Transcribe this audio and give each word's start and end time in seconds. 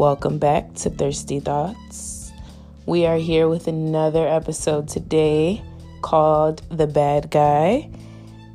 Welcome 0.00 0.38
back 0.38 0.72
to 0.76 0.88
Thirsty 0.88 1.40
Thoughts. 1.40 2.32
We 2.86 3.04
are 3.04 3.18
here 3.18 3.50
with 3.50 3.68
another 3.68 4.26
episode 4.26 4.88
today 4.88 5.62
called 6.00 6.62
The 6.70 6.86
Bad 6.86 7.30
Guy. 7.30 7.90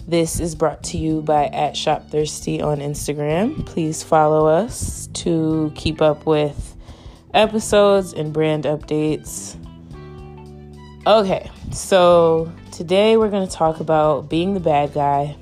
This 0.08 0.40
is 0.40 0.56
brought 0.56 0.82
to 0.86 0.98
you 0.98 1.22
by 1.22 1.46
at 1.46 1.78
Shop 1.78 2.10
Thirsty 2.10 2.64
on 2.64 2.80
Instagram. 2.80 3.64
Please 3.64 4.02
follow 4.02 4.48
us 4.48 5.06
to 5.14 5.72
keep 5.76 6.02
up 6.02 6.26
with 6.26 6.76
episodes 7.32 8.12
and 8.14 8.34
brand 8.34 8.64
updates. 8.64 9.56
Okay, 11.06 11.52
so 11.72 12.52
today 12.72 13.18
we're 13.18 13.30
going 13.30 13.48
to 13.48 13.54
talk 13.54 13.82
about 13.82 14.32
being 14.32 14.56
the 14.56 14.60
bad 14.60 14.96
guy, 14.96 15.36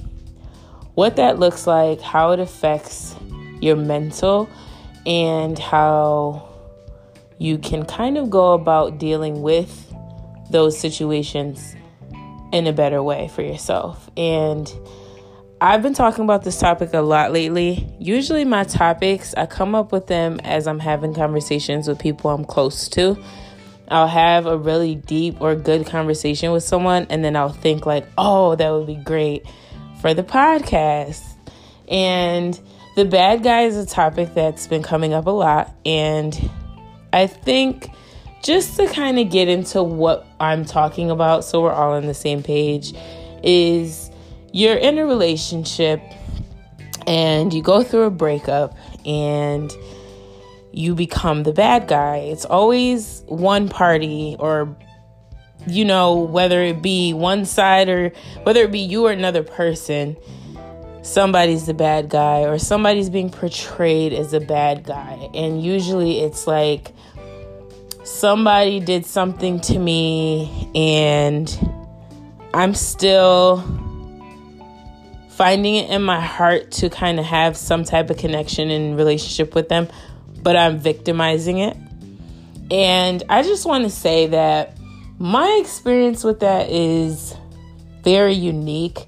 what 0.95 1.15
that 1.15 1.39
looks 1.39 1.65
like, 1.65 2.01
how 2.01 2.31
it 2.31 2.41
affects 2.41 3.15
your 3.61 3.77
mental 3.77 4.49
and 5.05 5.57
how 5.57 6.47
you 7.37 7.57
can 7.57 7.85
kind 7.85 8.17
of 8.17 8.29
go 8.29 8.53
about 8.53 8.97
dealing 8.97 9.41
with 9.41 9.93
those 10.49 10.77
situations 10.77 11.75
in 12.51 12.67
a 12.67 12.73
better 12.73 13.01
way 13.01 13.27
for 13.29 13.41
yourself. 13.41 14.09
And 14.15 14.71
I've 15.59 15.81
been 15.81 15.93
talking 15.93 16.23
about 16.23 16.43
this 16.43 16.59
topic 16.59 16.93
a 16.93 17.01
lot 17.01 17.31
lately. 17.31 17.87
Usually, 17.99 18.45
my 18.45 18.63
topics, 18.63 19.33
I 19.35 19.45
come 19.45 19.75
up 19.75 19.91
with 19.91 20.07
them 20.07 20.39
as 20.43 20.67
I'm 20.67 20.79
having 20.79 21.13
conversations 21.13 21.87
with 21.87 21.99
people 21.99 22.31
I'm 22.31 22.45
close 22.45 22.87
to. 22.89 23.17
I'll 23.87 24.07
have 24.07 24.45
a 24.45 24.57
really 24.57 24.95
deep 24.95 25.41
or 25.41 25.55
good 25.55 25.85
conversation 25.85 26.51
with 26.51 26.63
someone, 26.63 27.07
and 27.09 27.23
then 27.23 27.35
I'll 27.35 27.49
think, 27.49 27.85
like, 27.85 28.05
oh, 28.17 28.55
that 28.55 28.69
would 28.71 28.87
be 28.87 28.95
great 28.95 29.45
for 30.01 30.13
the 30.13 30.23
podcast. 30.23 31.23
And 31.87 32.59
the 32.95 33.05
bad 33.05 33.43
guy 33.43 33.61
is 33.61 33.75
a 33.75 33.85
topic 33.85 34.33
that's 34.33 34.67
been 34.67 34.83
coming 34.83 35.13
up 35.13 35.25
a 35.25 35.31
lot. 35.31 35.73
And 35.85 36.49
I 37.11 37.27
think 37.27 37.89
just 38.43 38.75
to 38.77 38.87
kind 38.87 39.17
of 39.19 39.29
get 39.31 39.47
into 39.47 39.81
what 39.81 40.27
I'm 40.39 40.65
talking 40.65 41.09
about 41.09 41.45
so 41.45 41.61
we're 41.61 41.71
all 41.71 41.93
on 41.93 42.05
the 42.05 42.13
same 42.13 42.43
page 42.43 42.93
is 43.41 44.11
you're 44.51 44.75
in 44.75 44.97
a 44.97 45.05
relationship 45.05 46.01
and 47.07 47.53
you 47.53 47.63
go 47.63 47.83
through 47.83 48.03
a 48.03 48.11
breakup 48.11 48.77
and 49.05 49.73
you 50.71 50.95
become 50.95 51.43
the 51.43 51.53
bad 51.53 51.87
guy. 51.87 52.17
It's 52.17 52.45
always 52.45 53.23
one 53.27 53.69
party 53.69 54.35
or 54.39 54.75
you 55.65 55.85
know 55.85 56.15
whether 56.17 56.61
it 56.61 56.81
be 56.81 57.13
one 57.13 57.45
side 57.45 57.89
or 57.89 58.11
whether 58.43 58.63
it 58.63 58.71
be 58.71 58.79
you 58.79 59.05
or 59.05 59.11
another 59.11 59.43
person 59.43 60.17
somebody's 61.03 61.65
the 61.65 61.73
bad 61.73 62.09
guy 62.09 62.43
or 62.43 62.57
somebody's 62.57 63.09
being 63.09 63.29
portrayed 63.29 64.13
as 64.13 64.33
a 64.33 64.39
bad 64.39 64.83
guy. 64.83 65.29
And 65.33 65.61
usually 65.61 66.21
it's 66.21 66.47
like 66.47 66.93
somebody 68.03 68.79
did 68.79 69.05
something 69.05 69.59
to 69.61 69.77
me 69.77 70.71
and 70.73 71.55
I'm 72.53 72.73
still 72.73 73.57
finding 75.29 75.75
it 75.75 75.89
in 75.89 76.03
my 76.03 76.21
heart 76.21 76.71
to 76.71 76.89
kind 76.89 77.19
of 77.19 77.25
have 77.25 77.57
some 77.57 77.83
type 77.83 78.09
of 78.09 78.17
connection 78.17 78.69
and 78.69 78.95
relationship 78.95 79.55
with 79.55 79.67
them, 79.67 79.89
but 80.41 80.55
I'm 80.55 80.79
victimizing 80.79 81.57
it. 81.57 81.75
And 82.71 83.23
I 83.29 83.43
just 83.43 83.65
want 83.65 83.83
to 83.83 83.89
say 83.89 84.27
that 84.27 84.77
my 85.19 85.59
experience 85.61 86.23
with 86.23 86.39
that 86.39 86.69
is 86.69 87.35
very 88.03 88.33
unique 88.33 89.05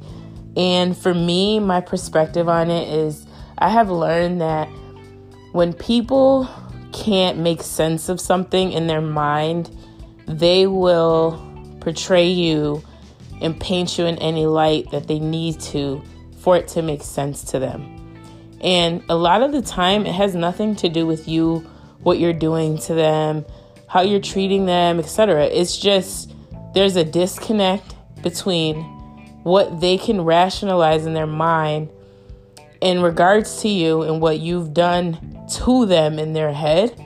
and 0.56 0.98
for 0.98 1.14
me, 1.14 1.60
my 1.60 1.82
perspective 1.82 2.48
on 2.48 2.70
it 2.70 2.88
is 2.88 3.26
I 3.58 3.70
have 3.70 3.90
learned 3.90 4.42
that 4.42 4.68
when 5.52 5.74
people 5.74 6.50
can't 6.94 7.38
make 7.38 7.62
sense 7.62 8.10
of 8.10 8.20
something 8.20 8.72
in 8.72 8.88
their 8.88 9.02
mind, 9.02 9.70
they 10.28 10.68
will 10.68 11.42
portray 11.82 12.28
you 12.28 12.84
and 13.42 13.60
paint 13.60 13.98
you 13.98 14.06
in 14.06 14.18
any 14.20 14.46
light 14.46 14.90
that 14.92 15.08
they 15.08 15.20
need 15.20 15.60
to 15.60 16.02
for 16.40 16.56
it 16.58 16.68
to 16.70 16.82
make 16.82 17.04
sense 17.04 17.44
to 17.44 17.60
them. 17.60 17.92
And 18.62 19.04
a 19.10 19.16
lot 19.16 19.44
of 19.44 19.52
the 19.52 19.62
time, 19.62 20.06
it 20.06 20.14
has 20.14 20.36
nothing 20.36 20.76
to 20.78 20.90
do 20.90 21.06
with 21.06 21.28
you, 21.28 21.60
what 22.00 22.18
you're 22.20 22.34
doing 22.34 22.78
to 22.80 22.94
them, 22.94 23.46
how 23.88 24.02
you're 24.02 24.22
treating 24.22 24.66
them, 24.66 25.00
etc. 25.00 25.46
It's 25.46 25.78
just 25.78 26.34
there's 26.74 26.96
a 26.96 27.04
disconnect 27.04 27.96
between 28.22 28.95
what 29.46 29.80
they 29.80 29.96
can 29.96 30.22
rationalize 30.22 31.06
in 31.06 31.14
their 31.14 31.28
mind 31.28 31.88
in 32.82 33.00
regards 33.00 33.62
to 33.62 33.70
you 33.70 34.02
and 34.02 34.20
what 34.20 34.40
you've 34.40 34.74
done 34.74 35.46
to 35.48 35.86
them 35.86 36.18
in 36.18 36.34
their 36.34 36.52
head 36.52 37.00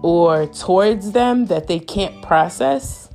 or 0.00 0.46
towards 0.46 1.10
them 1.10 1.46
that 1.46 1.66
they 1.66 1.80
can't 1.80 2.22
process 2.22 3.10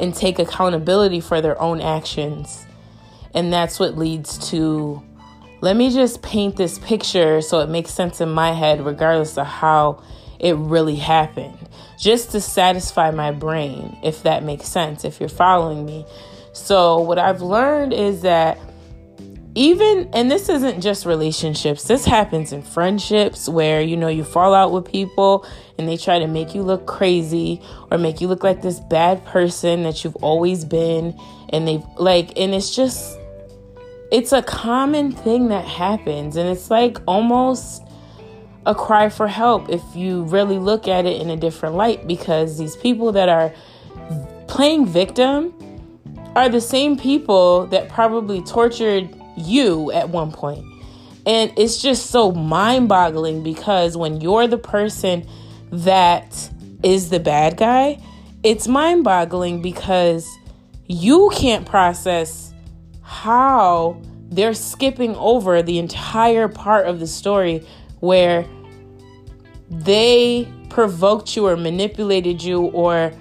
and 0.00 0.14
take 0.14 0.38
accountability 0.38 1.20
for 1.20 1.42
their 1.42 1.60
own 1.60 1.82
actions. 1.82 2.64
And 3.34 3.52
that's 3.52 3.78
what 3.78 3.98
leads 3.98 4.38
to 4.48 5.02
let 5.60 5.76
me 5.76 5.90
just 5.90 6.22
paint 6.22 6.56
this 6.56 6.78
picture 6.78 7.42
so 7.42 7.60
it 7.60 7.68
makes 7.68 7.90
sense 7.92 8.22
in 8.22 8.30
my 8.30 8.52
head, 8.52 8.80
regardless 8.86 9.36
of 9.36 9.46
how 9.46 10.02
it 10.40 10.56
really 10.56 10.96
happened, 10.96 11.58
just 11.98 12.30
to 12.30 12.40
satisfy 12.40 13.10
my 13.10 13.32
brain, 13.32 13.98
if 14.02 14.22
that 14.22 14.42
makes 14.42 14.66
sense, 14.66 15.04
if 15.04 15.20
you're 15.20 15.28
following 15.28 15.84
me. 15.84 16.06
So, 16.54 17.00
what 17.00 17.18
I've 17.18 17.42
learned 17.42 17.92
is 17.92 18.22
that 18.22 18.58
even, 19.56 20.08
and 20.12 20.30
this 20.30 20.48
isn't 20.48 20.80
just 20.80 21.04
relationships, 21.04 21.84
this 21.84 22.04
happens 22.04 22.52
in 22.52 22.62
friendships 22.62 23.48
where, 23.48 23.80
you 23.80 23.96
know, 23.96 24.08
you 24.08 24.22
fall 24.22 24.54
out 24.54 24.72
with 24.72 24.84
people 24.84 25.46
and 25.78 25.88
they 25.88 25.96
try 25.96 26.20
to 26.20 26.28
make 26.28 26.54
you 26.54 26.62
look 26.62 26.86
crazy 26.86 27.60
or 27.90 27.98
make 27.98 28.20
you 28.20 28.28
look 28.28 28.44
like 28.44 28.62
this 28.62 28.78
bad 28.78 29.24
person 29.24 29.82
that 29.82 30.04
you've 30.04 30.16
always 30.16 30.64
been. 30.64 31.18
And 31.50 31.66
they've 31.66 31.84
like, 31.98 32.38
and 32.38 32.54
it's 32.54 32.74
just, 32.74 33.18
it's 34.12 34.32
a 34.32 34.42
common 34.42 35.10
thing 35.10 35.48
that 35.48 35.64
happens. 35.64 36.36
And 36.36 36.48
it's 36.48 36.70
like 36.70 36.98
almost 37.06 37.82
a 38.64 38.74
cry 38.74 39.08
for 39.08 39.26
help 39.26 39.68
if 39.70 39.82
you 39.94 40.22
really 40.24 40.58
look 40.58 40.86
at 40.86 41.04
it 41.04 41.20
in 41.20 41.30
a 41.30 41.36
different 41.36 41.74
light 41.74 42.06
because 42.06 42.58
these 42.58 42.76
people 42.76 43.12
that 43.12 43.28
are 43.28 43.52
playing 44.46 44.86
victim 44.86 45.52
are 46.36 46.48
the 46.48 46.60
same 46.60 46.96
people 46.96 47.66
that 47.66 47.88
probably 47.88 48.42
tortured 48.42 49.08
you 49.36 49.90
at 49.92 50.08
one 50.08 50.32
point. 50.32 50.64
And 51.26 51.52
it's 51.56 51.80
just 51.80 52.10
so 52.10 52.32
mind 52.32 52.88
boggling 52.88 53.42
because 53.42 53.96
when 53.96 54.20
you're 54.20 54.46
the 54.46 54.58
person 54.58 55.26
that 55.70 56.50
is 56.82 57.08
the 57.10 57.20
bad 57.20 57.56
guy, 57.56 57.98
it's 58.42 58.68
mind 58.68 59.04
boggling 59.04 59.62
because 59.62 60.28
you 60.86 61.30
can't 61.34 61.64
process 61.64 62.52
how 63.02 64.00
they're 64.28 64.54
skipping 64.54 65.16
over 65.16 65.62
the 65.62 65.78
entire 65.78 66.48
part 66.48 66.86
of 66.86 67.00
the 67.00 67.06
story 67.06 67.66
where 68.00 68.44
they 69.70 70.46
provoked 70.68 71.36
you 71.36 71.46
or 71.46 71.56
manipulated 71.56 72.42
you 72.42 72.62
or 72.66 73.12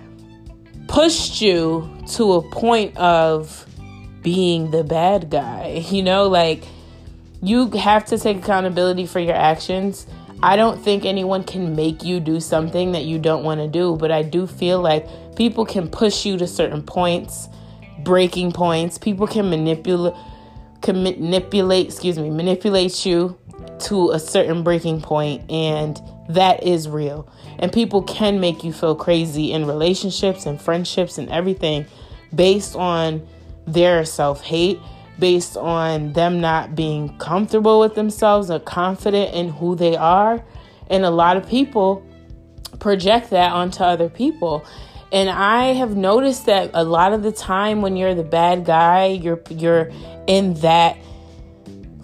pushed 0.93 1.41
you 1.41 1.89
to 2.05 2.33
a 2.33 2.41
point 2.51 2.95
of 2.97 3.65
being 4.21 4.69
the 4.69 4.83
bad 4.83 5.29
guy. 5.29 5.83
You 5.91 6.03
know, 6.03 6.27
like 6.27 6.63
you 7.41 7.69
have 7.71 8.05
to 8.05 8.17
take 8.17 8.37
accountability 8.37 9.07
for 9.07 9.19
your 9.19 9.35
actions. 9.35 10.05
I 10.41 10.55
don't 10.55 10.81
think 10.81 11.03
anyone 11.03 11.43
can 11.43 11.75
make 11.75 12.03
you 12.03 12.19
do 12.19 12.39
something 12.39 12.91
that 12.91 13.05
you 13.05 13.17
don't 13.17 13.43
want 13.43 13.59
to 13.59 13.67
do, 13.67 13.95
but 13.95 14.11
I 14.11 14.21
do 14.21 14.45
feel 14.45 14.81
like 14.81 15.35
people 15.35 15.65
can 15.65 15.89
push 15.89 16.25
you 16.25 16.37
to 16.37 16.45
certain 16.47 16.83
points, 16.83 17.47
breaking 18.03 18.51
points. 18.51 18.97
People 18.97 19.25
can 19.25 19.49
manipulate 19.49 20.13
can 20.81 21.01
manipulate, 21.01 21.87
excuse 21.87 22.19
me, 22.19 22.29
manipulate 22.29 23.05
you 23.05 23.37
to 23.83 24.11
a 24.11 24.19
certain 24.19 24.63
breaking 24.63 25.01
point 25.01 25.49
and 25.49 26.01
that 26.29 26.63
is 26.63 26.87
real. 26.87 27.27
And 27.59 27.71
people 27.71 28.01
can 28.03 28.39
make 28.39 28.63
you 28.63 28.73
feel 28.73 28.95
crazy 28.95 29.51
in 29.51 29.65
relationships 29.65 30.45
and 30.45 30.61
friendships 30.61 31.17
and 31.17 31.29
everything 31.29 31.85
based 32.33 32.75
on 32.75 33.25
their 33.65 34.05
self 34.05 34.41
hate, 34.41 34.79
based 35.19 35.57
on 35.57 36.13
them 36.13 36.41
not 36.41 36.75
being 36.75 37.17
comfortable 37.17 37.79
with 37.79 37.95
themselves 37.95 38.49
or 38.49 38.59
confident 38.59 39.33
in 39.33 39.49
who 39.49 39.75
they 39.75 39.95
are. 39.95 40.43
And 40.89 41.05
a 41.05 41.11
lot 41.11 41.37
of 41.37 41.47
people 41.47 42.05
project 42.79 43.29
that 43.29 43.51
onto 43.51 43.83
other 43.83 44.09
people. 44.09 44.65
And 45.11 45.29
I 45.29 45.73
have 45.73 45.95
noticed 45.95 46.47
that 46.47 46.71
a 46.73 46.83
lot 46.83 47.13
of 47.13 47.21
the 47.21 47.31
time 47.31 47.81
when 47.81 47.95
you're 47.95 48.15
the 48.15 48.23
bad 48.23 48.65
guy, 48.65 49.07
you're 49.07 49.41
you're 49.49 49.91
in 50.25 50.55
that 50.55 50.97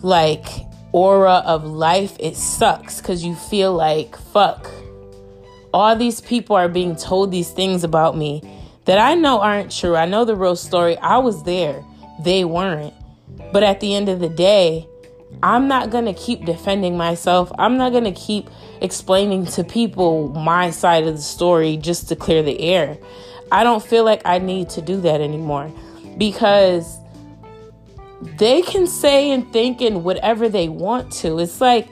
like 0.01 0.45
aura 0.91 1.43
of 1.45 1.65
life, 1.65 2.15
it 2.19 2.35
sucks 2.35 2.99
because 2.99 3.23
you 3.23 3.35
feel 3.35 3.73
like, 3.73 4.17
fuck, 4.17 4.69
all 5.73 5.95
these 5.95 6.21
people 6.21 6.55
are 6.55 6.69
being 6.69 6.95
told 6.95 7.31
these 7.31 7.51
things 7.51 7.83
about 7.83 8.17
me 8.17 8.41
that 8.85 8.97
I 8.97 9.15
know 9.15 9.39
aren't 9.39 9.71
true. 9.71 9.95
I 9.95 10.05
know 10.05 10.25
the 10.25 10.35
real 10.35 10.55
story. 10.55 10.97
I 10.97 11.17
was 11.17 11.43
there, 11.43 11.83
they 12.23 12.43
weren't. 12.43 12.93
But 13.51 13.63
at 13.63 13.79
the 13.79 13.95
end 13.95 14.09
of 14.09 14.19
the 14.19 14.29
day, 14.29 14.87
I'm 15.43 15.67
not 15.67 15.89
going 15.89 16.05
to 16.05 16.13
keep 16.13 16.45
defending 16.45 16.97
myself. 16.97 17.51
I'm 17.57 17.77
not 17.77 17.91
going 17.91 18.03
to 18.03 18.11
keep 18.11 18.49
explaining 18.81 19.45
to 19.47 19.63
people 19.63 20.29
my 20.29 20.71
side 20.71 21.05
of 21.05 21.15
the 21.15 21.21
story 21.21 21.77
just 21.77 22.09
to 22.09 22.15
clear 22.15 22.41
the 22.41 22.59
air. 22.59 22.97
I 23.51 23.63
don't 23.63 23.83
feel 23.83 24.03
like 24.03 24.21
I 24.25 24.39
need 24.39 24.69
to 24.71 24.81
do 24.81 24.99
that 25.01 25.21
anymore 25.21 25.71
because 26.17 26.98
they 28.21 28.61
can 28.61 28.87
say 28.87 29.31
and 29.31 29.51
think 29.51 29.81
and 29.81 30.03
whatever 30.03 30.49
they 30.49 30.69
want 30.69 31.11
to. 31.13 31.39
It's 31.39 31.61
like 31.61 31.87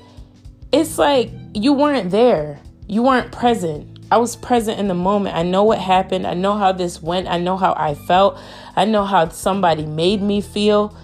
it's 0.72 0.98
like 0.98 1.32
you 1.54 1.74
weren't 1.74 2.12
there. 2.12 2.60
You 2.88 3.04
weren't 3.04 3.32
present. 3.32 4.00
I 4.12 4.18
was 4.18 4.36
present 4.36 4.80
in 4.80 4.88
the 4.88 4.94
moment. 4.94 5.36
I 5.36 5.44
know 5.44 5.64
what 5.64 5.80
happened. 5.80 6.26
I 6.26 6.34
know 6.34 6.58
how 6.58 6.72
this 6.72 7.02
went. 7.02 7.28
I 7.28 7.38
know 7.38 7.58
how 7.58 7.74
I 7.78 7.94
felt. 7.94 8.40
I 8.76 8.86
know 8.86 9.04
how 9.04 9.30
somebody 9.30 9.86
made 9.86 10.22
me 10.22 10.40
feel. 10.42 10.96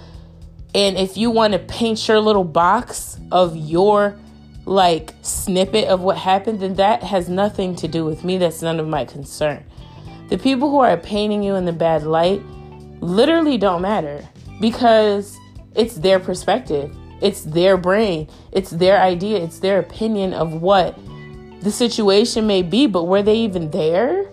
And 0.74 0.98
if 0.98 1.18
you 1.18 1.30
want 1.30 1.54
to 1.54 1.60
paint 1.60 2.08
your 2.08 2.20
little 2.20 2.46
box 2.46 3.20
of 3.32 3.56
your 3.56 4.18
like 4.66 5.14
snippet 5.22 5.86
of 5.90 6.02
what 6.02 6.18
happened, 6.18 6.62
then 6.62 6.76
that 6.76 7.04
has 7.04 7.28
nothing 7.28 7.76
to 7.78 7.88
do 7.88 8.06
with 8.06 8.24
me. 8.24 8.38
That's 8.38 8.62
none 8.62 8.80
of 8.80 8.88
my 8.88 9.04
concern. 9.04 9.64
The 10.30 10.38
people 10.38 10.70
who 10.70 10.80
are 10.80 10.96
painting 10.96 11.44
you 11.44 11.56
in 11.56 11.66
the 11.66 11.74
bad 11.74 12.04
light 12.04 12.42
literally 13.02 13.58
don't 13.58 13.82
matter 13.82 14.28
because 14.60 15.38
it's 15.76 15.96
their 15.96 16.20
perspective, 16.20 16.96
it's 17.22 17.42
their 17.42 17.78
brain, 17.78 18.30
it's 18.52 18.72
their 18.72 19.02
idea, 19.02 19.44
it's 19.44 19.60
their 19.60 19.80
opinion 19.80 20.34
of 20.34 20.62
what 20.62 20.98
the 21.62 21.72
situation 21.72 22.46
may 22.46 22.62
be, 22.62 22.88
but 22.88 23.06
were 23.06 23.24
they 23.24 23.38
even 23.38 23.72
there? 23.72 24.30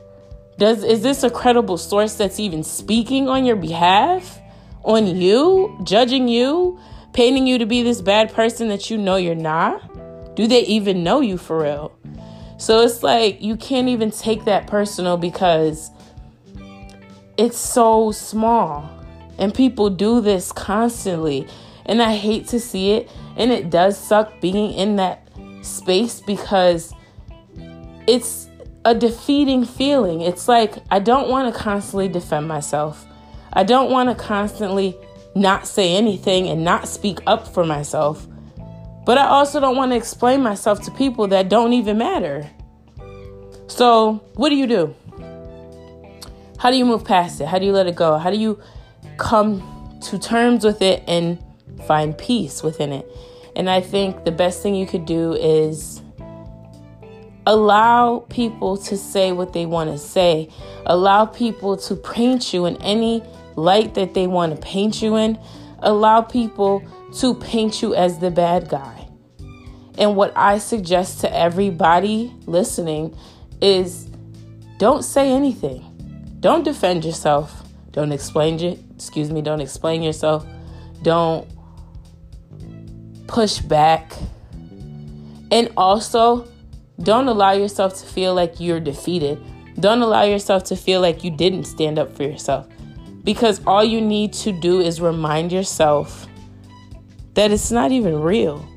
Does 0.59 0.85
is 0.85 1.03
this 1.03 1.23
a 1.23 1.31
credible 1.31 1.79
source 1.79 2.15
that's 2.15 2.39
even 2.39 2.63
speaking 2.63 3.29
on 3.29 3.45
your 3.45 3.57
behalf? 3.57 4.39
On 4.83 5.07
you, 5.07 5.79
judging 5.85 6.29
you, 6.29 6.79
painting 7.13 7.47
you 7.47 7.59
to 7.59 7.67
be 7.67 7.83
this 7.83 8.01
bad 8.01 8.33
person 8.33 8.69
that 8.69 8.91
you 8.91 8.99
know 8.99 9.17
you're 9.17 9.35
not? 9.35 10.35
Do 10.37 10.47
they 10.47 10.63
even 10.63 11.05
know 11.05 11.21
you 11.21 11.39
for 11.39 11.63
real? 11.63 11.97
So 12.59 12.81
it's 12.81 13.03
like 13.03 13.41
you 13.41 13.57
can't 13.57 13.89
even 13.89 14.11
take 14.11 14.45
that 14.45 14.67
personal 14.67 15.17
because 15.17 15.91
it's 17.39 17.59
so 17.59 18.11
small. 18.13 19.00
And 19.41 19.53
people 19.53 19.91
do 19.91 20.21
this 20.21 20.53
constantly. 20.53 21.49
And 21.87 22.01
I 22.03 22.15
hate 22.15 22.47
to 22.49 22.61
see 22.61 22.93
it. 22.93 23.11
And 23.37 23.51
it 23.51 23.71
does 23.71 23.99
suck 23.99 24.41
being 24.41 24.73
in 24.73 24.97
that 24.97 25.27
space 25.63 26.21
because 26.21 26.95
it's 28.07 28.49
a 28.85 28.95
defeating 28.95 29.65
feeling. 29.65 30.21
It's 30.21 30.47
like 30.47 30.77
I 30.91 30.99
don't 30.99 31.29
want 31.29 31.53
to 31.53 31.61
constantly 31.61 32.09
defend 32.09 32.49
myself. 32.49 33.07
I 33.53 33.65
don't 33.65 33.91
want 33.91 34.09
to 34.11 34.15
constantly 34.15 34.97
not 35.35 35.67
say 35.67 35.95
anything 35.97 36.49
and 36.49 36.65
not 36.65 36.89
speak 36.89 37.19
up 37.27 37.49
for 37.49 37.65
myself. 37.65 38.27
But 39.07 39.19
I 39.19 39.27
also 39.27 39.61
don't 39.61 39.77
want 39.77 39.93
to 39.93 39.97
explain 39.97 40.43
myself 40.43 40.83
to 40.83 40.91
people 40.93 41.29
that 41.29 41.49
don't 41.49 41.73
even 41.73 41.99
matter. 41.99 42.49
So, 43.67 44.23
what 44.35 44.51
do 44.51 44.57
you 44.57 44.67
do? 44.67 44.95
How 46.59 46.71
do 46.71 46.77
you 46.77 46.85
move 46.85 47.05
past 47.05 47.41
it? 47.41 47.47
How 47.47 47.59
do 47.59 47.65
you 47.65 47.73
let 47.73 47.87
it 47.87 47.97
go? 47.97 48.19
How 48.19 48.31
do 48.31 48.37
you 48.37 48.61
come 49.21 49.99
to 50.03 50.19
terms 50.19 50.65
with 50.65 50.83
it 50.83 51.05
and 51.07 51.39
find 51.87 52.19
peace 52.19 52.63
within 52.63 52.93
it? 52.93 53.07
And 53.55 53.71
I 53.71 53.81
think 53.81 54.25
the 54.25 54.33
best 54.33 54.63
thing 54.63 54.75
you 54.75 54.87
could 54.87 55.05
do 55.05 55.35
is 55.35 56.03
allow 57.47 58.21
people 58.29 58.77
to 58.77 58.97
say 58.97 59.33
what 59.33 59.53
they 59.53 59.67
want 59.67 59.91
to 59.91 59.99
say, 59.99 60.49
allow 60.87 61.27
people 61.27 61.77
to 61.77 61.97
paint 61.97 62.53
you 62.53 62.67
in 62.67 62.77
any 62.83 63.23
light 63.57 63.95
that 63.95 64.15
they 64.15 64.27
want 64.27 64.55
to 64.55 64.61
paint 64.61 65.03
you 65.03 65.17
in, 65.17 65.39
allow 65.81 66.23
people 66.23 66.83
to 67.15 67.35
paint 67.35 67.83
you 67.83 67.95
as 67.95 68.19
the 68.19 68.31
bad 68.31 68.69
guy. 68.69 69.09
And 69.99 70.17
what 70.17 70.33
I 70.37 70.59
suggest 70.59 71.21
to 71.21 71.37
everybody 71.37 72.33
listening 72.47 73.17
is 73.61 74.09
don't 74.79 75.03
say 75.03 75.31
anything. 75.31 75.85
Don't 76.41 76.65
defend 76.65 77.05
yourself. 77.05 77.65
Don't 77.91 78.13
explain 78.13 78.61
it. 78.61 78.79
Excuse 79.01 79.31
me. 79.31 79.41
Don't 79.41 79.63
explain 79.63 80.03
yourself. 80.03 80.47
Don't 81.03 81.49
push 83.27 83.59
back. 83.61 84.13
And 85.51 85.73
also, 85.75 86.47
don't 87.03 87.29
allow 87.29 87.53
yourself 87.53 87.99
to 88.01 88.07
feel 88.07 88.35
like 88.35 88.61
you're 88.61 88.79
defeated. 88.79 89.43
Don't 89.81 90.03
allow 90.03 90.25
yourself 90.25 90.65
to 90.65 90.77
feel 90.77 91.01
like 91.01 91.25
you 91.25 91.31
didn't 91.31 91.65
stand 91.65 91.99
up 91.99 92.15
for 92.15 92.25
yourself. 92.25 92.69
Because 93.25 93.63
all 93.67 93.83
you 93.83 94.03
need 94.03 94.35
to 94.35 94.53
do 94.53 94.81
is 94.81 95.01
remind 95.01 95.51
yourself 95.51 96.27
that 97.33 97.51
it's 97.51 97.71
not 97.71 97.93
even 97.93 98.21
real. 98.21 98.69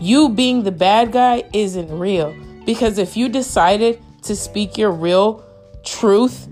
You 0.00 0.30
being 0.30 0.64
the 0.64 0.72
bad 0.72 1.12
guy 1.12 1.44
isn't 1.52 1.96
real. 1.96 2.34
Because 2.66 2.98
if 2.98 3.16
you 3.16 3.28
decided 3.28 4.02
to 4.22 4.34
speak 4.34 4.76
your 4.76 4.90
real 4.90 5.44
truth 5.84 6.48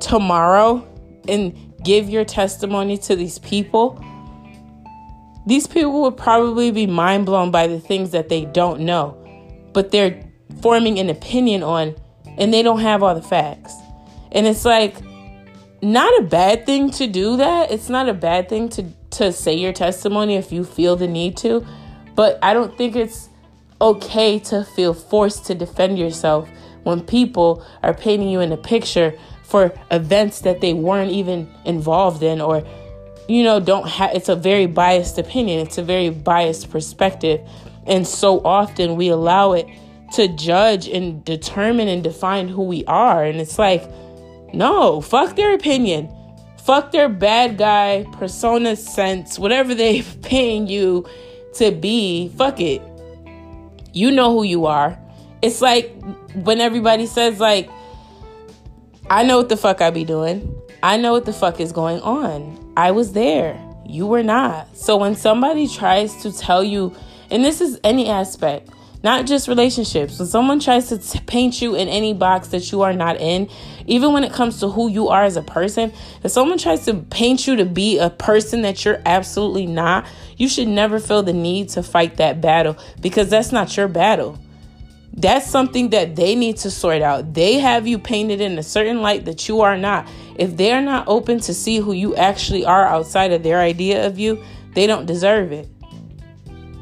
tomorrow 0.00 0.86
and 1.28 1.65
give 1.86 2.10
your 2.10 2.24
testimony 2.24 2.98
to 2.98 3.14
these 3.14 3.38
people, 3.38 4.04
these 5.46 5.68
people 5.68 6.02
would 6.02 6.16
probably 6.16 6.72
be 6.72 6.84
mind 6.86 7.24
blown 7.26 7.52
by 7.52 7.68
the 7.68 7.78
things 7.78 8.10
that 8.10 8.28
they 8.28 8.44
don't 8.44 8.80
know, 8.80 9.16
but 9.72 9.92
they're 9.92 10.20
forming 10.60 10.98
an 10.98 11.08
opinion 11.08 11.62
on 11.62 11.94
and 12.38 12.52
they 12.52 12.62
don't 12.62 12.80
have 12.80 13.04
all 13.04 13.14
the 13.14 13.22
facts. 13.22 13.72
And 14.32 14.48
it's 14.48 14.64
like 14.64 14.96
not 15.80 16.12
a 16.18 16.24
bad 16.24 16.66
thing 16.66 16.90
to 16.90 17.06
do 17.06 17.36
that. 17.36 17.70
It's 17.70 17.88
not 17.88 18.08
a 18.08 18.14
bad 18.14 18.48
thing 18.48 18.68
to 18.70 18.84
to 19.12 19.32
say 19.32 19.54
your 19.54 19.72
testimony 19.72 20.34
if 20.34 20.52
you 20.52 20.64
feel 20.64 20.96
the 20.96 21.06
need 21.06 21.36
to, 21.38 21.64
but 22.16 22.38
I 22.42 22.52
don't 22.52 22.76
think 22.76 22.96
it's 22.96 23.30
okay 23.80 24.38
to 24.40 24.64
feel 24.64 24.92
forced 24.92 25.46
to 25.46 25.54
defend 25.54 25.98
yourself 25.98 26.50
when 26.82 27.00
people 27.00 27.64
are 27.82 27.94
painting 27.94 28.28
you 28.28 28.40
in 28.40 28.52
a 28.52 28.56
picture 28.56 29.16
for 29.46 29.72
events 29.90 30.40
that 30.40 30.60
they 30.60 30.74
weren't 30.74 31.12
even 31.12 31.48
involved 31.64 32.22
in 32.22 32.40
or 32.40 32.66
you 33.28 33.44
know 33.44 33.60
don't 33.60 33.88
have 33.88 34.14
it's 34.14 34.28
a 34.28 34.36
very 34.36 34.66
biased 34.66 35.18
opinion. 35.18 35.60
It's 35.60 35.78
a 35.78 35.82
very 35.82 36.10
biased 36.10 36.70
perspective. 36.70 37.40
And 37.86 38.06
so 38.06 38.40
often 38.44 38.96
we 38.96 39.08
allow 39.08 39.52
it 39.52 39.66
to 40.14 40.28
judge 40.28 40.88
and 40.88 41.24
determine 41.24 41.88
and 41.88 42.02
define 42.02 42.48
who 42.48 42.62
we 42.62 42.84
are. 42.86 43.24
And 43.24 43.40
it's 43.40 43.58
like 43.58 43.88
no 44.52 45.00
fuck 45.00 45.36
their 45.36 45.54
opinion. 45.54 46.12
Fuck 46.58 46.90
their 46.90 47.08
bad 47.08 47.58
guy 47.58 48.04
persona 48.12 48.74
sense 48.74 49.38
whatever 49.38 49.74
they're 49.74 50.02
paying 50.22 50.66
you 50.66 51.06
to 51.54 51.70
be. 51.70 52.28
Fuck 52.36 52.60
it. 52.60 52.82
You 53.92 54.10
know 54.10 54.32
who 54.32 54.42
you 54.42 54.66
are. 54.66 54.98
It's 55.40 55.60
like 55.62 55.94
when 56.34 56.60
everybody 56.60 57.06
says 57.06 57.38
like 57.38 57.70
I 59.08 59.22
know 59.22 59.36
what 59.36 59.48
the 59.48 59.56
fuck 59.56 59.80
I 59.80 59.90
be 59.90 60.04
doing. 60.04 60.52
I 60.82 60.96
know 60.96 61.12
what 61.12 61.26
the 61.26 61.32
fuck 61.32 61.60
is 61.60 61.70
going 61.70 62.00
on. 62.00 62.72
I 62.76 62.90
was 62.90 63.12
there. 63.12 63.56
You 63.86 64.04
were 64.08 64.24
not. 64.24 64.76
So 64.76 64.96
when 64.96 65.14
somebody 65.14 65.68
tries 65.68 66.22
to 66.22 66.36
tell 66.36 66.64
you, 66.64 66.92
and 67.30 67.44
this 67.44 67.60
is 67.60 67.78
any 67.84 68.08
aspect, 68.08 68.68
not 69.04 69.24
just 69.24 69.46
relationships, 69.46 70.18
when 70.18 70.26
someone 70.26 70.58
tries 70.58 70.88
to 70.88 70.98
t- 70.98 71.20
paint 71.20 71.62
you 71.62 71.76
in 71.76 71.86
any 71.86 72.14
box 72.14 72.48
that 72.48 72.72
you 72.72 72.82
are 72.82 72.92
not 72.92 73.20
in, 73.20 73.48
even 73.86 74.12
when 74.12 74.24
it 74.24 74.32
comes 74.32 74.58
to 74.58 74.68
who 74.70 74.90
you 74.90 75.06
are 75.06 75.22
as 75.22 75.36
a 75.36 75.42
person, 75.42 75.92
if 76.24 76.32
someone 76.32 76.58
tries 76.58 76.84
to 76.86 76.94
paint 76.94 77.46
you 77.46 77.54
to 77.54 77.64
be 77.64 77.98
a 77.98 78.10
person 78.10 78.62
that 78.62 78.84
you're 78.84 79.00
absolutely 79.06 79.66
not, 79.66 80.04
you 80.36 80.48
should 80.48 80.66
never 80.66 80.98
feel 80.98 81.22
the 81.22 81.32
need 81.32 81.68
to 81.68 81.82
fight 81.84 82.16
that 82.16 82.40
battle 82.40 82.76
because 83.00 83.30
that's 83.30 83.52
not 83.52 83.76
your 83.76 83.86
battle. 83.86 84.36
That's 85.16 85.46
something 85.46 85.90
that 85.90 86.14
they 86.14 86.34
need 86.34 86.58
to 86.58 86.70
sort 86.70 87.00
out. 87.00 87.32
They 87.32 87.54
have 87.54 87.86
you 87.86 87.98
painted 87.98 88.40
in 88.42 88.58
a 88.58 88.62
certain 88.62 89.00
light 89.00 89.24
that 89.24 89.48
you 89.48 89.62
are 89.62 89.76
not. 89.76 90.06
If 90.36 90.56
they're 90.58 90.82
not 90.82 91.08
open 91.08 91.40
to 91.40 91.54
see 91.54 91.78
who 91.78 91.92
you 91.92 92.14
actually 92.16 92.66
are 92.66 92.84
outside 92.84 93.32
of 93.32 93.42
their 93.42 93.60
idea 93.60 94.06
of 94.06 94.18
you, 94.18 94.42
they 94.74 94.86
don't 94.86 95.06
deserve 95.06 95.52
it. 95.52 95.68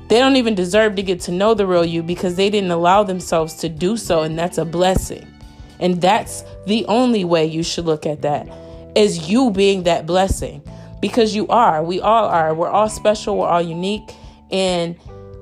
They 0.08 0.18
don't 0.18 0.36
even 0.36 0.54
deserve 0.54 0.96
to 0.96 1.02
get 1.02 1.20
to 1.20 1.32
know 1.32 1.54
the 1.54 1.66
real 1.66 1.84
you 1.84 2.02
because 2.02 2.34
they 2.34 2.50
didn't 2.50 2.72
allow 2.72 3.04
themselves 3.04 3.54
to 3.56 3.68
do 3.68 3.96
so, 3.96 4.22
and 4.22 4.36
that's 4.36 4.58
a 4.58 4.64
blessing. 4.64 5.26
And 5.78 6.00
that's 6.00 6.44
the 6.66 6.84
only 6.86 7.24
way 7.24 7.46
you 7.46 7.62
should 7.62 7.84
look 7.84 8.04
at 8.04 8.22
that 8.22 8.48
is 8.96 9.28
you 9.28 9.50
being 9.50 9.84
that 9.84 10.06
blessing 10.06 10.62
because 11.00 11.34
you 11.34 11.46
are. 11.48 11.82
We 11.82 12.00
all 12.00 12.26
are. 12.26 12.54
We're 12.54 12.68
all 12.68 12.88
special, 12.88 13.38
we're 13.38 13.48
all 13.48 13.62
unique, 13.62 14.14
and 14.50 14.96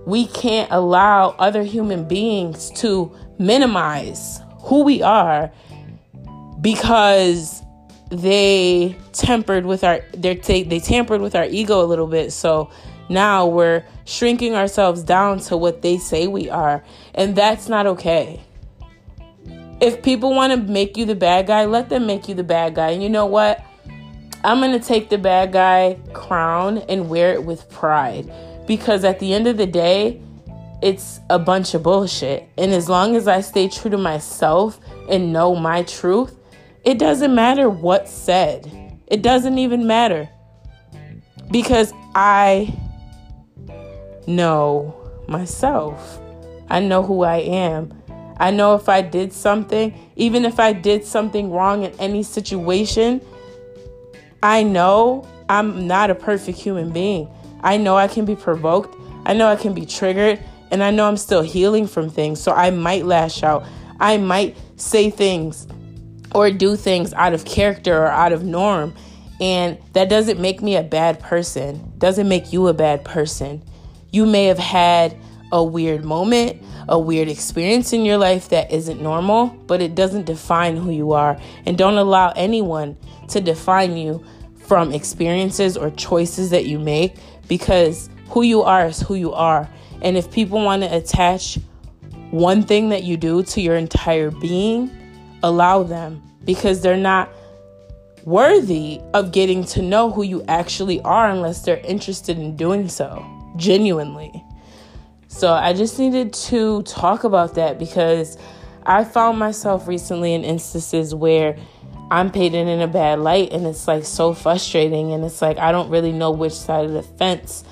we 0.06 0.26
can't 0.26 0.71
allow 0.73 1.30
other 1.38 1.62
human 1.62 2.06
beings 2.06 2.71
to 2.73 3.14
minimize 3.38 4.40
who 4.61 4.82
we 4.82 5.02
are 5.02 5.50
because 6.61 7.62
they 8.11 8.97
tempered 9.12 9.64
with 9.64 9.85
our 9.85 10.00
they 10.14 10.35
they 10.35 10.80
tampered 10.80 11.21
with 11.21 11.35
our 11.35 11.47
ego 11.47 11.82
a 11.82 11.87
little 11.87 12.06
bit. 12.06 12.32
So 12.32 12.71
now 13.09 13.47
we're 13.47 13.85
shrinking 14.04 14.54
ourselves 14.54 15.02
down 15.02 15.38
to 15.40 15.56
what 15.56 15.82
they 15.82 15.99
say 15.99 16.26
we 16.26 16.50
are 16.50 16.85
and 17.14 17.37
that's 17.37 17.68
not 17.68 17.87
okay. 17.87 18.42
If 19.80 20.02
people 20.02 20.35
want 20.35 20.52
to 20.52 20.73
make 20.73 20.97
you 20.97 21.04
the 21.04 21.14
bad 21.14 21.47
guy 21.47 21.64
let 21.64 21.88
them 21.88 22.06
make 22.06 22.28
you 22.28 22.35
the 22.35 22.44
bad 22.44 22.75
guy. 22.75 22.90
And 22.90 23.02
you 23.02 23.09
know 23.09 23.26
what? 23.26 23.64
I'm 24.44 24.61
to 24.61 24.80
take 24.80 25.09
the 25.09 25.18
bad 25.18 25.52
guy 25.52 25.99
crown 26.12 26.78
and 26.78 27.09
wear 27.09 27.32
it 27.32 27.44
with 27.44 27.71
pride 27.71 28.30
because 28.66 29.04
at 29.04 29.19
the 29.19 29.33
end 29.35 29.47
of 29.47 29.57
the 29.57 29.66
day, 29.66 30.21
it's 30.83 31.21
a 31.31 31.38
bunch 31.38 31.75
of 31.75 31.83
bullshit. 31.83 32.49
And 32.59 32.73
as 32.73 32.88
long 32.88 33.16
as 33.16 33.28
I 33.28 33.40
stay 33.40 33.69
true 33.69 33.90
to 33.90 33.99
myself 33.99 34.81
and 35.09 35.33
know 35.33 35.54
my 35.54 35.85
truth, 35.85 36.37
it 36.85 36.99
doesn't 36.99 37.35
matter 37.35 37.71
what's 37.71 38.11
said. 38.11 38.71
It 39.07 39.23
doesn't 39.23 39.59
even 39.59 39.87
matter 39.87 40.28
because 41.50 41.92
I 42.14 42.75
know 44.26 44.95
myself. 45.28 46.21
I 46.69 46.81
know 46.81 47.02
who 47.02 47.23
I 47.23 47.38
am. 47.38 47.92
I 48.38 48.50
know 48.50 48.75
if 48.75 48.88
I 48.88 49.02
did 49.02 49.33
something, 49.33 49.95
even 50.16 50.45
if 50.45 50.59
I 50.59 50.73
did 50.73 51.04
something 51.04 51.50
wrong 51.52 51.85
in 51.85 51.92
any 52.00 52.23
situation, 52.23 53.21
I 54.42 54.64
know 54.64 55.28
I'm 55.49 55.87
not 55.87 56.11
a 56.11 56.14
perfect 56.14 56.59
human 56.59 56.90
being. 56.90 57.28
I 57.62 57.76
know 57.76 57.97
I 57.97 58.09
can 58.09 58.25
be 58.25 58.37
provoked. 58.37 58.97
I 59.25 59.35
know 59.35 59.49
I 59.49 59.57
can 59.57 59.75
be 59.75 59.87
triggered. 59.87 60.42
And 60.71 60.83
I 60.83 60.90
know 60.90 61.07
I'm 61.07 61.16
still 61.16 61.42
healing 61.42 61.87
from 61.87 62.09
things. 62.09 62.40
So 62.40 62.52
I 62.52 62.71
might 62.71 63.04
lash 63.04 63.42
out. 63.42 63.64
I 64.00 64.16
might 64.16 64.57
say 64.76 65.11
things 65.11 65.66
or 66.35 66.50
do 66.50 66.76
things 66.76 67.12
out 67.14 67.35
of 67.35 67.45
character 67.45 67.97
or 67.97 68.09
out 68.09 68.33
of 68.33 68.42
norm. 68.42 68.95
And 69.40 69.78
that 69.92 70.09
doesn't 70.09 70.40
make 70.40 70.62
me 70.62 70.76
a 70.76 70.83
bad 70.83 71.21
person, 71.21 71.92
doesn't 71.99 72.28
make 72.28 72.52
you 72.52 72.69
a 72.69 72.75
bad 72.75 73.04
person. 73.04 73.62
You 74.11 74.25
may 74.25 74.45
have 74.45 74.59
had 74.59 75.16
a 75.50 75.62
weird 75.62 76.04
moment, 76.04 76.62
a 76.88 76.99
weird 76.99 77.28
experience 77.28 77.92
in 77.92 78.04
your 78.04 78.19
life 78.19 78.49
that 78.49 78.71
isn't 78.71 79.02
normal, 79.02 79.49
but 79.66 79.83
it 79.83 79.95
doesn't 79.95 80.26
define 80.26 80.76
who 80.76 80.90
you 80.90 81.12
are. 81.12 81.38
And 81.66 81.76
don't 81.76 81.97
allow 81.97 82.33
anyone 82.37 82.97
to 83.28 83.40
define 83.40 83.97
you 83.97 84.25
from 84.66 84.92
experiences 84.92 85.76
or 85.76 85.90
choices 85.90 86.50
that 86.50 86.66
you 86.66 86.78
make 86.78 87.16
because 87.52 88.09
who 88.30 88.40
you 88.40 88.62
are 88.62 88.87
is 88.87 89.00
who 89.00 89.14
you 89.14 89.30
are. 89.35 89.68
And 90.00 90.16
if 90.16 90.32
people 90.32 90.64
want 90.64 90.80
to 90.85 90.97
attach 90.97 91.59
one 92.30 92.62
thing 92.62 92.88
that 92.88 93.02
you 93.02 93.18
do 93.18 93.42
to 93.42 93.61
your 93.61 93.76
entire 93.76 94.30
being, 94.30 94.90
allow 95.42 95.82
them 95.82 96.23
because 96.47 96.80
they're 96.80 96.97
not 96.97 97.28
worthy 98.25 99.02
of 99.12 99.32
getting 99.32 99.64
to 99.64 99.82
know 99.82 100.11
who 100.11 100.23
you 100.23 100.42
actually 100.49 101.02
are 101.02 101.28
unless 101.28 101.61
they're 101.61 101.85
interested 101.85 102.38
in 102.38 102.56
doing 102.56 102.88
so 102.88 103.23
genuinely. 103.59 104.42
So 105.28 105.52
I 105.52 105.75
just 105.75 105.99
needed 105.99 106.32
to 106.32 106.82
talk 106.85 107.25
about 107.25 107.54
that 107.56 107.78
because 107.78 108.38
I 108.87 109.04
found 109.04 109.38
myself 109.38 109.87
recently 109.87 110.32
in 110.32 110.42
instances 110.42 111.14
where 111.14 111.59
I'm 112.12 112.31
painted 112.31 112.69
in 112.69 112.81
a 112.81 112.87
bad 112.87 113.21
light 113.21 113.52
and 113.52 113.66
it's 113.66 113.88
like 113.88 114.04
so 114.04 114.35
frustrating 114.35 115.12
and 115.12 115.25
it's 115.25 115.40
like 115.40 115.59
I 115.59 115.73
don't 115.73 115.90
really 115.90 116.12
know 116.12 116.31
which 116.31 116.52
side 116.52 116.85
of 116.85 116.92
the 116.92 117.02
fence 117.02 117.64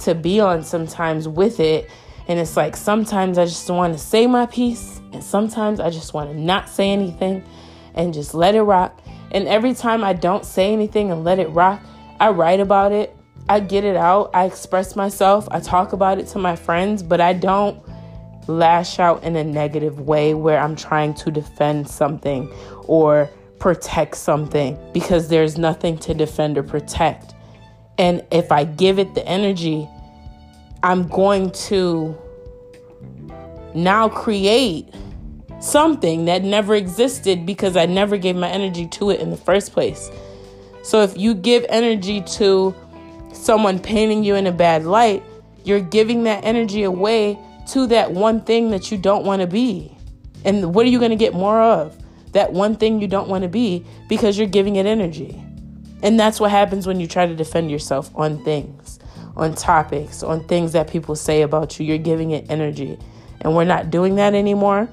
to 0.00 0.14
be 0.14 0.40
on 0.40 0.64
sometimes 0.64 1.28
with 1.28 1.60
it. 1.60 1.90
And 2.26 2.40
it's 2.40 2.56
like 2.56 2.76
sometimes 2.76 3.36
I 3.36 3.44
just 3.44 3.68
want 3.68 3.92
to 3.92 3.98
say 3.98 4.26
my 4.26 4.46
piece 4.46 5.00
and 5.12 5.22
sometimes 5.22 5.80
I 5.80 5.90
just 5.90 6.14
want 6.14 6.30
to 6.30 6.38
not 6.38 6.68
say 6.68 6.90
anything 6.90 7.44
and 7.94 8.14
just 8.14 8.34
let 8.34 8.54
it 8.54 8.62
rock. 8.62 9.00
And 9.30 9.46
every 9.46 9.74
time 9.74 10.02
I 10.02 10.14
don't 10.14 10.44
say 10.44 10.72
anything 10.72 11.12
and 11.12 11.22
let 11.22 11.38
it 11.38 11.48
rock, 11.48 11.82
I 12.18 12.30
write 12.30 12.60
about 12.60 12.92
it 12.92 13.14
I 13.48 13.60
get 13.60 13.84
it 13.84 13.96
out. 13.96 14.30
I 14.32 14.46
express 14.46 14.96
myself. 14.96 15.46
I 15.50 15.60
talk 15.60 15.92
about 15.92 16.18
it 16.18 16.28
to 16.28 16.38
my 16.38 16.56
friends, 16.56 17.02
but 17.02 17.20
I 17.20 17.34
don't 17.34 17.82
lash 18.46 18.98
out 18.98 19.22
in 19.22 19.36
a 19.36 19.44
negative 19.44 20.00
way 20.00 20.32
where 20.34 20.58
I'm 20.58 20.76
trying 20.76 21.14
to 21.14 21.30
defend 21.30 21.88
something 21.88 22.50
or 22.86 23.28
protect 23.64 24.14
something 24.14 24.78
because 24.92 25.28
there's 25.28 25.56
nothing 25.56 25.96
to 25.96 26.12
defend 26.12 26.58
or 26.58 26.62
protect. 26.62 27.34
And 27.96 28.22
if 28.30 28.52
I 28.52 28.64
give 28.64 28.98
it 28.98 29.14
the 29.14 29.26
energy, 29.26 29.88
I'm 30.82 31.08
going 31.08 31.50
to 31.70 32.14
now 33.74 34.10
create 34.10 34.92
something 35.60 36.26
that 36.26 36.44
never 36.44 36.74
existed 36.74 37.46
because 37.46 37.74
I 37.74 37.86
never 37.86 38.18
gave 38.18 38.36
my 38.36 38.50
energy 38.50 38.86
to 38.86 39.08
it 39.08 39.20
in 39.20 39.30
the 39.30 39.36
first 39.38 39.72
place. 39.72 40.10
So 40.82 41.00
if 41.00 41.16
you 41.16 41.32
give 41.32 41.64
energy 41.70 42.20
to 42.36 42.74
someone 43.32 43.78
painting 43.78 44.24
you 44.24 44.34
in 44.34 44.46
a 44.46 44.52
bad 44.52 44.84
light, 44.84 45.22
you're 45.64 45.80
giving 45.80 46.24
that 46.24 46.44
energy 46.44 46.82
away 46.82 47.38
to 47.68 47.86
that 47.86 48.12
one 48.12 48.42
thing 48.42 48.72
that 48.72 48.92
you 48.92 48.98
don't 48.98 49.24
want 49.24 49.40
to 49.40 49.46
be. 49.46 49.96
And 50.44 50.74
what 50.74 50.84
are 50.84 50.90
you 50.90 50.98
going 50.98 51.12
to 51.12 51.16
get 51.16 51.32
more 51.32 51.62
of? 51.62 52.03
That 52.34 52.52
one 52.52 52.76
thing 52.76 53.00
you 53.00 53.08
don't 53.08 53.28
want 53.28 53.42
to 53.42 53.48
be 53.48 53.84
because 54.08 54.36
you're 54.36 54.46
giving 54.46 54.76
it 54.76 54.86
energy. 54.86 55.42
And 56.02 56.20
that's 56.20 56.38
what 56.38 56.50
happens 56.50 56.86
when 56.86 57.00
you 57.00 57.06
try 57.06 57.26
to 57.26 57.34
defend 57.34 57.70
yourself 57.70 58.10
on 58.14 58.44
things, 58.44 58.98
on 59.36 59.54
topics, 59.54 60.22
on 60.22 60.46
things 60.46 60.72
that 60.72 60.90
people 60.90 61.16
say 61.16 61.42
about 61.42 61.80
you. 61.80 61.86
You're 61.86 61.96
giving 61.96 62.32
it 62.32 62.50
energy. 62.50 62.98
And 63.40 63.56
we're 63.56 63.64
not 63.64 63.90
doing 63.90 64.16
that 64.16 64.34
anymore. 64.34 64.88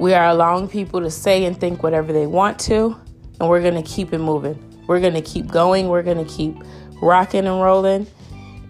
We 0.00 0.14
are 0.14 0.26
allowing 0.26 0.68
people 0.68 1.00
to 1.02 1.10
say 1.10 1.44
and 1.44 1.58
think 1.58 1.82
whatever 1.82 2.12
they 2.12 2.26
want 2.26 2.58
to, 2.60 2.98
and 3.38 3.48
we're 3.48 3.60
going 3.60 3.80
to 3.80 3.88
keep 3.88 4.12
it 4.12 4.18
moving. 4.18 4.58
We're 4.86 5.00
going 5.00 5.14
to 5.14 5.22
keep 5.22 5.48
going. 5.48 5.88
We're 5.88 6.02
going 6.02 6.24
to 6.24 6.32
keep 6.32 6.56
rocking 7.00 7.46
and 7.46 7.62
rolling. 7.62 8.06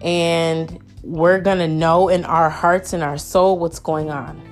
And 0.02 0.78
we're 1.02 1.40
going 1.40 1.58
to 1.58 1.68
know 1.68 2.08
in 2.08 2.24
our 2.24 2.50
hearts 2.50 2.92
and 2.92 3.02
our 3.02 3.16
soul 3.16 3.58
what's 3.58 3.78
going 3.78 4.10
on. 4.10 4.42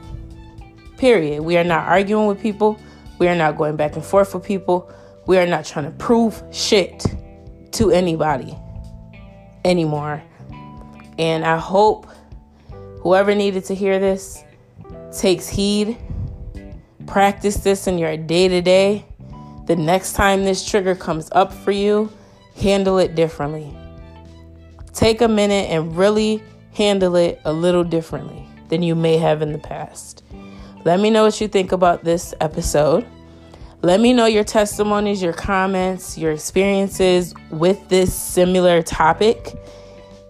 Period. 1.00 1.40
We 1.40 1.56
are 1.56 1.64
not 1.64 1.88
arguing 1.88 2.26
with 2.26 2.42
people. 2.42 2.78
We 3.18 3.26
are 3.26 3.34
not 3.34 3.56
going 3.56 3.76
back 3.76 3.94
and 3.96 4.04
forth 4.04 4.34
with 4.34 4.44
people. 4.44 4.92
We 5.26 5.38
are 5.38 5.46
not 5.46 5.64
trying 5.64 5.86
to 5.86 5.92
prove 5.92 6.42
shit 6.52 7.06
to 7.72 7.90
anybody 7.90 8.54
anymore. 9.64 10.22
And 11.18 11.46
I 11.46 11.56
hope 11.56 12.06
whoever 13.00 13.34
needed 13.34 13.64
to 13.64 13.74
hear 13.74 13.98
this 13.98 14.44
takes 15.10 15.48
heed. 15.48 15.96
Practice 17.06 17.56
this 17.56 17.86
in 17.86 17.96
your 17.96 18.18
day 18.18 18.48
to 18.48 18.60
day 18.60 19.06
the 19.64 19.76
next 19.76 20.12
time 20.12 20.44
this 20.44 20.68
trigger 20.68 20.94
comes 20.94 21.30
up 21.32 21.50
for 21.50 21.70
you, 21.70 22.12
handle 22.56 22.98
it 22.98 23.14
differently. 23.14 23.74
Take 24.92 25.22
a 25.22 25.28
minute 25.28 25.70
and 25.70 25.96
really 25.96 26.42
handle 26.74 27.16
it 27.16 27.40
a 27.46 27.54
little 27.54 27.84
differently 27.84 28.46
than 28.68 28.82
you 28.82 28.94
may 28.94 29.16
have 29.16 29.40
in 29.40 29.52
the 29.52 29.58
past. 29.58 30.19
Let 30.84 31.00
me 31.00 31.10
know 31.10 31.24
what 31.24 31.40
you 31.40 31.48
think 31.48 31.72
about 31.72 32.04
this 32.04 32.34
episode. 32.40 33.06
Let 33.82 34.00
me 34.00 34.12
know 34.12 34.26
your 34.26 34.44
testimonies, 34.44 35.22
your 35.22 35.32
comments, 35.32 36.18
your 36.18 36.32
experiences 36.32 37.34
with 37.50 37.88
this 37.88 38.14
similar 38.14 38.82
topic. 38.82 39.54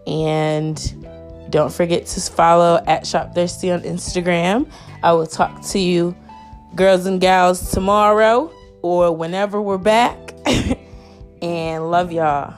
And 0.07 1.51
don't 1.51 1.73
forget 1.73 2.07
to 2.07 2.21
follow 2.21 2.83
at 2.87 3.07
Shop 3.07 3.35
Thirsty 3.35 3.71
on 3.71 3.83
Instagram. 3.83 4.71
I 5.03 5.13
will 5.13 5.27
talk 5.27 5.63
to 5.69 5.79
you, 5.79 6.17
girls 6.75 7.07
and 7.07 7.21
gals, 7.21 7.71
tomorrow 7.73 8.53
or 8.83 9.15
whenever 9.15 9.61
we're 9.61 9.79
back. 9.79 10.35
and 11.43 11.91
love 11.91 12.13
y'all. 12.13 12.55